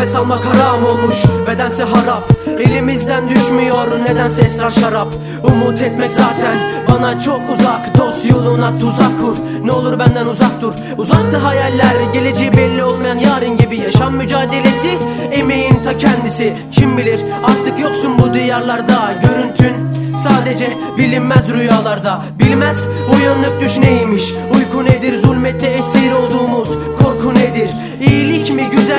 [0.00, 2.22] Nefes almak haram olmuş bedense harap.
[2.60, 5.08] Elimizden düşmüyor nedense esrar şarap.
[5.44, 6.56] Umut etmek zaten
[6.90, 7.98] bana çok uzak.
[7.98, 10.74] Dost yoluna tuzak kur Ne olur benden uzak dur.
[10.98, 13.76] Uzakta hayaller geleceği belli olmayan yarın gibi.
[13.76, 14.98] Yaşam mücadelesi
[15.32, 16.54] emeğin ta kendisi.
[16.72, 19.14] Kim bilir artık yoksun bu diyarlarda.
[19.22, 19.90] Görüntün
[20.28, 22.22] Sadece bilinmez rüyalarda.
[22.38, 26.12] Bilmez uyanıp düş neymiş Uyku nedir zulmette esir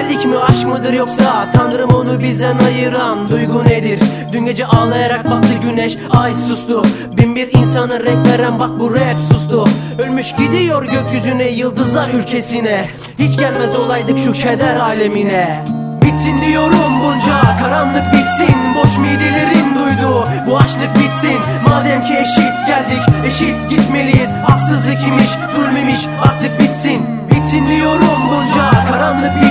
[0.02, 1.46] İyilik mi aşk mıdır yoksa?
[1.54, 4.00] Tanrım onu bizden ayıran duygu nedir?
[4.34, 6.84] Dün gece ağlayarak battı güneş ay sustu.
[7.18, 9.68] Bin bir insana renk veren bak bu rap sustu.
[10.00, 12.86] Ölmüş gidiyor gökyüzüne yıldızlar ülkesine.
[13.20, 15.64] Hiç gelmez olaydık şu keder alemine.
[16.02, 18.56] Bitsin diyorum bunca karanlık bitsin.
[18.76, 21.40] Boş midelerin duydu bu açlık bitsin.
[21.70, 24.30] Madem ki eşit geldik eşit gitmeliyiz.
[24.48, 27.06] Haksızlık imiş zulmemiş artık bitsin.
[27.32, 29.51] Bitsin diyorum bunca karanlık bitsin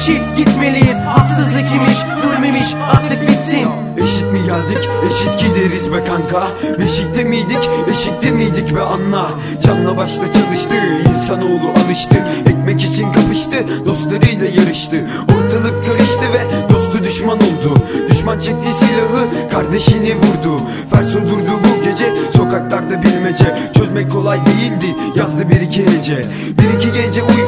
[0.00, 0.96] eşit gitmeliyiz.
[1.06, 3.66] Haksızlık imiş zulmemiş artık bitsin.
[4.04, 4.88] Eşit mi geldik?
[5.10, 6.48] Eşit gideriz be kanka.
[6.78, 7.70] Beşikte miydik?
[7.92, 9.30] Eşikte miydik be anla
[9.62, 10.74] Canla başla çalıştı
[11.10, 12.16] insanoğlu alıştı.
[12.46, 14.96] Ekmek için kapıştı dostlarıyla yarıştı.
[15.22, 17.82] Ortalık karıştı ve dostu düşman oldu.
[18.08, 20.60] Düşman çekti silahı kardeşini vurdu.
[20.90, 23.58] Fers durdu bu gece sokaklarda bilmece.
[23.76, 26.24] Çözmek kolay değildi yazdı bir iki hece.
[26.58, 27.39] Bir iki gece yoktu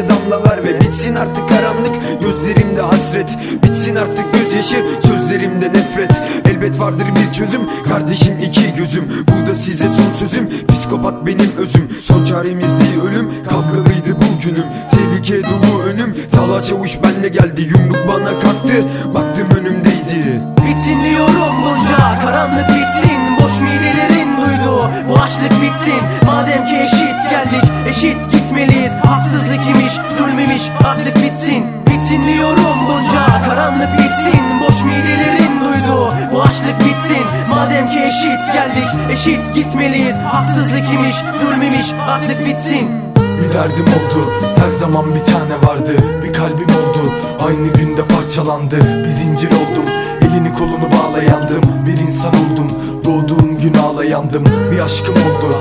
[0.00, 2.22] gözlerimde damlalar Ve bitsin artık karanlık.
[2.22, 6.12] Gözlerimde hasret Bitsin artık gözyaşı sözlerimde nefret.
[6.50, 9.04] Elbet vardır bir çözüm kardeşim iki gözüm.
[9.28, 11.88] Bu da size son sözüm psikopat benim özüm.
[12.00, 18.40] Son çaremizdi ölüm kavgalıydı bu günüm Tehlike dolu önüm Tala çavuş benle geldi yumruk bana
[18.40, 18.84] kalktı
[19.14, 20.42] Baktım önümdeydi.
[20.66, 23.20] Bitsin diyorum bunca karanlık bitsin.
[23.42, 26.00] Boş midelerin duydu bu açlık bitsin.
[26.26, 31.64] Madem ki eşit geldik eşit gitmeliyiz Haksızlık imiş zulmemiş artık bitsin.
[31.86, 34.40] Bitsin diyorum bunca karanlık bitsin.
[34.60, 37.24] Boş midelerin duydu bu açlık bitsin.
[37.50, 40.14] Madem ki eşit geldik eşit gitmeliyiz.
[40.14, 42.90] Haksızlık imiş zulmemiş artık bitsin.
[43.16, 45.92] Bir derdim oldu her zaman bir tane vardı.
[46.24, 47.12] Bir kalbim oldu
[47.46, 49.04] aynı günde parçalandı.
[49.04, 49.84] Bir zincir oldum
[50.22, 52.68] elini kolunu bağlayandım Bir insan oldum
[53.04, 54.44] doğduğum gün ağlayandım.
[54.72, 55.56] Bir aşkım oldu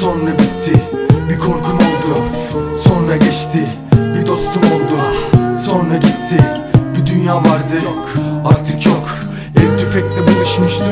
[0.00, 0.41] sonra
[3.32, 3.66] geçti.
[3.92, 5.00] Bir dostum oldu
[5.66, 6.44] sonra gitti.
[6.96, 7.78] Bir dünya vardı
[8.44, 9.14] artık yok.
[9.56, 10.84] El tüfekle buluşmuştu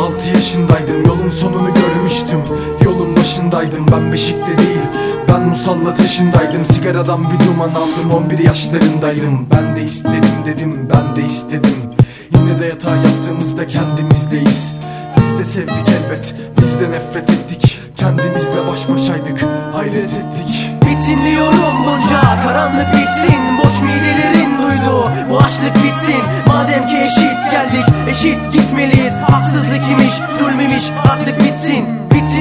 [0.00, 2.40] 6 yaşındaydım yolun sonunu görmüştüm.
[2.84, 4.80] Yolun başındaydım ben beşikte değil.
[5.28, 9.46] Ben musallat yaşındaydım sigaradan bir duman aldım 11 yaşlarındaydım.
[9.50, 11.76] Ben de istedim dedim ben de istedim.
[12.34, 14.74] Yine de yatağa yattığımızda kendimizleyiz
[15.16, 17.78] Biz de sevdik elbet biz de nefret ettik.
[17.96, 23.38] Kendimizle baş başaydık hayret ettik Diyorum bunca karanlık bitsin.
[23.58, 26.22] Boş midelerin duydu bu açlık bitsin.
[26.46, 29.12] Madem ki eşit geldik eşit gitmeliyiz.
[29.30, 31.84] Haksızlık imiş zulmemiş artık bitsin.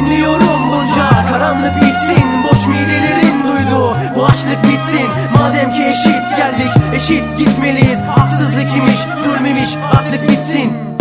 [0.10, 2.26] Diyorum bunca karanlık bitsin.
[2.52, 5.08] Boş midelerin duydu bu açlık bitsin.
[5.34, 8.00] Madem ki eşit geldik eşit gitmeliyiz.
[8.16, 10.97] Haksızlık imiş zulmemiş artık bitsin